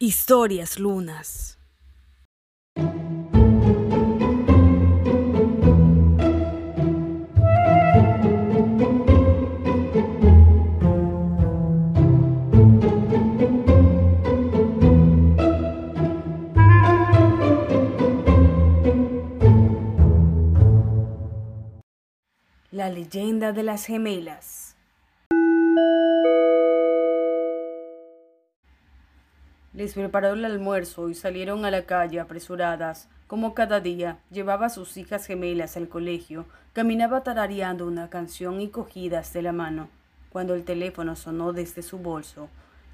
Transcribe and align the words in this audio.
Historias 0.00 0.80
Lunas. 0.80 1.56
La 22.72 22.90
leyenda 22.90 23.52
de 23.52 23.62
las 23.62 23.86
gemelas. 23.86 24.73
Les 29.74 29.94
preparó 29.94 30.34
el 30.34 30.44
almuerzo 30.44 31.08
y 31.08 31.14
salieron 31.14 31.64
a 31.64 31.70
la 31.70 31.82
calle 31.82 32.20
apresuradas. 32.20 33.08
Como 33.26 33.54
cada 33.54 33.80
día, 33.80 34.18
llevaba 34.30 34.66
a 34.66 34.70
sus 34.70 34.96
hijas 34.96 35.26
gemelas 35.26 35.76
al 35.76 35.88
colegio, 35.88 36.46
caminaba 36.72 37.22
tarareando 37.22 37.86
una 37.86 38.08
canción 38.08 38.60
y 38.60 38.68
cogidas 38.68 39.32
de 39.32 39.42
la 39.42 39.52
mano. 39.52 39.88
Cuando 40.30 40.54
el 40.54 40.64
teléfono 40.64 41.16
sonó 41.16 41.52
desde 41.52 41.82
su 41.82 41.98
bolso, 41.98 42.48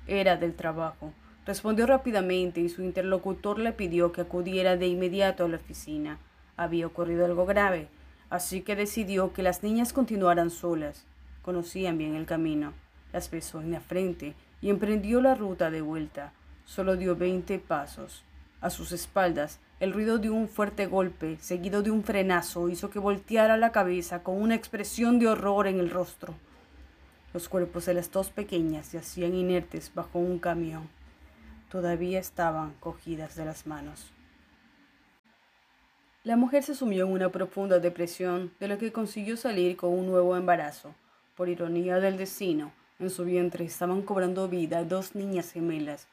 era 0.06 0.36
del 0.36 0.54
trabajo. 0.54 1.12
Respondió 1.46 1.86
rápidamente 1.86 2.60
y 2.60 2.68
su 2.68 2.82
interlocutor 2.82 3.58
le 3.58 3.72
pidió 3.72 4.12
que 4.12 4.22
acudiera 4.22 4.76
de 4.76 4.88
inmediato 4.88 5.44
a 5.44 5.48
la 5.48 5.56
oficina. 5.56 6.18
Había 6.56 6.86
ocurrido 6.86 7.24
algo 7.24 7.46
grave 7.46 7.88
así 8.30 8.62
que 8.62 8.76
decidió 8.76 9.32
que 9.32 9.42
las 9.42 9.62
niñas 9.62 9.92
continuaran 9.92 10.50
solas. 10.50 11.04
Conocían 11.42 11.98
bien 11.98 12.14
el 12.14 12.26
camino. 12.26 12.72
Las 13.12 13.30
besó 13.30 13.60
en 13.60 13.72
la 13.72 13.80
frente 13.80 14.34
y 14.62 14.70
emprendió 14.70 15.20
la 15.20 15.34
ruta 15.34 15.70
de 15.70 15.82
vuelta. 15.82 16.32
Solo 16.70 16.94
dio 16.94 17.16
veinte 17.16 17.58
pasos. 17.58 18.22
A 18.60 18.70
sus 18.70 18.92
espaldas, 18.92 19.58
el 19.80 19.92
ruido 19.92 20.18
de 20.18 20.30
un 20.30 20.46
fuerte 20.46 20.86
golpe, 20.86 21.36
seguido 21.40 21.82
de 21.82 21.90
un 21.90 22.04
frenazo, 22.04 22.68
hizo 22.68 22.90
que 22.90 23.00
volteara 23.00 23.56
la 23.56 23.72
cabeza 23.72 24.22
con 24.22 24.40
una 24.40 24.54
expresión 24.54 25.18
de 25.18 25.26
horror 25.26 25.66
en 25.66 25.80
el 25.80 25.90
rostro. 25.90 26.32
Los 27.34 27.48
cuerpos 27.48 27.86
de 27.86 27.94
las 27.94 28.12
dos 28.12 28.30
pequeñas 28.30 28.92
yacían 28.92 29.34
inertes 29.34 29.90
bajo 29.92 30.20
un 30.20 30.38
camión. 30.38 30.88
Todavía 31.72 32.20
estaban 32.20 32.72
cogidas 32.78 33.34
de 33.34 33.46
las 33.46 33.66
manos. 33.66 34.12
La 36.22 36.36
mujer 36.36 36.62
se 36.62 36.76
sumió 36.76 37.04
en 37.04 37.12
una 37.12 37.30
profunda 37.30 37.80
depresión 37.80 38.52
de 38.60 38.68
la 38.68 38.78
que 38.78 38.92
consiguió 38.92 39.36
salir 39.36 39.76
con 39.76 39.90
un 39.90 40.06
nuevo 40.06 40.36
embarazo. 40.36 40.94
Por 41.34 41.48
ironía 41.48 41.98
del 41.98 42.16
destino, 42.16 42.70
en 43.00 43.10
su 43.10 43.24
vientre 43.24 43.64
estaban 43.64 44.02
cobrando 44.02 44.46
vida 44.46 44.84
dos 44.84 45.16
niñas 45.16 45.50
gemelas. 45.50 46.06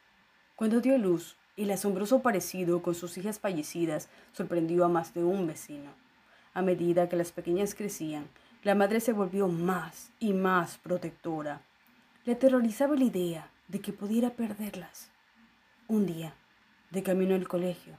Cuando 0.58 0.82
dio 0.82 0.98
luz, 0.98 1.36
el 1.56 1.70
asombroso 1.70 2.24
parecido 2.24 2.82
con 2.82 2.96
sus 2.96 3.16
hijas 3.20 3.38
fallecidas 3.40 4.10
sorprendió 4.32 4.86
a 4.86 4.88
más 4.88 5.14
de 5.14 5.24
un 5.24 5.46
vecino. 5.46 5.92
A 6.56 6.64
medida 6.64 7.08
que 7.08 7.16
las 7.16 7.32
pequeñas 7.32 7.76
crecían, 7.76 8.28
la 8.64 8.74
madre 8.74 9.00
se 9.00 9.14
volvió 9.14 9.48
más 9.48 10.10
y 10.20 10.34
más 10.34 10.80
protectora. 10.80 11.62
Le 12.26 12.34
aterrorizaba 12.34 12.96
la 12.96 13.04
idea 13.04 13.52
de 13.68 13.82
que 13.82 13.94
pudiera 13.94 14.32
perderlas. 14.32 15.12
Un 15.88 16.08
día, 16.08 16.34
de 16.90 17.04
camino 17.04 17.36
al 17.36 17.48
colegio, 17.48 17.94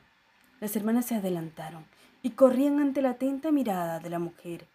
las 0.58 0.74
hermanas 0.74 1.06
se 1.06 1.14
adelantaron 1.14 1.84
y 2.24 2.30
corrían 2.30 2.80
ante 2.80 3.02
la 3.02 3.10
atenta 3.10 3.52
mirada 3.52 4.00
de 4.00 4.10
la 4.10 4.18
mujer. 4.18 4.66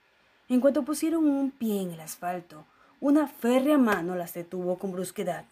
En 0.48 0.62
cuanto 0.62 0.86
pusieron 0.86 1.26
un 1.26 1.52
pie 1.52 1.82
en 1.82 1.92
el 1.92 2.00
asfalto, 2.00 2.66
una 3.02 3.28
férrea 3.28 3.78
mano 3.78 4.16
las 4.16 4.34
detuvo 4.34 4.80
con 4.80 4.94
brusquedad. 4.94 5.44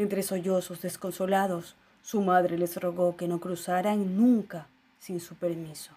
Entre 0.00 0.22
sollozos 0.22 0.80
desconsolados, 0.80 1.76
su 2.00 2.22
madre 2.22 2.56
les 2.56 2.74
rogó 2.78 3.18
que 3.18 3.28
no 3.28 3.38
cruzaran 3.38 4.16
nunca 4.16 4.66
sin 4.98 5.20
su 5.20 5.34
permiso. 5.34 5.92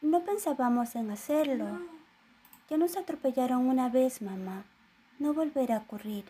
No 0.00 0.24
pensábamos 0.24 0.94
en 0.94 1.10
hacerlo. 1.10 1.66
Ya 2.70 2.76
nos 2.76 2.96
atropellaron 2.96 3.66
una 3.66 3.88
vez, 3.88 4.22
mamá. 4.22 4.64
No 5.18 5.34
volverá 5.34 5.74
a 5.74 5.80
ocurrir. 5.80 6.24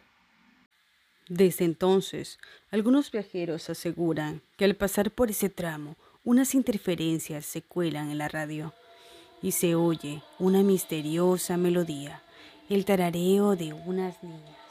Desde 1.28 1.66
entonces, 1.66 2.38
algunos 2.70 3.12
viajeros 3.12 3.68
aseguran 3.68 4.40
que 4.56 4.64
al 4.64 4.74
pasar 4.74 5.10
por 5.10 5.28
ese 5.28 5.50
tramo, 5.50 5.96
unas 6.24 6.54
interferencias 6.54 7.44
se 7.44 7.60
cuelan 7.60 8.10
en 8.10 8.16
la 8.16 8.28
radio 8.28 8.72
y 9.42 9.52
se 9.52 9.74
oye 9.74 10.22
una 10.38 10.62
misteriosa 10.62 11.58
melodía, 11.58 12.22
el 12.70 12.86
tarareo 12.86 13.54
de 13.54 13.74
unas 13.74 14.22
niñas. 14.22 14.65